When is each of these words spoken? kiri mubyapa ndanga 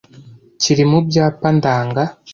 kiri 0.61 0.83
mubyapa 0.91 1.47
ndanga 1.57 2.03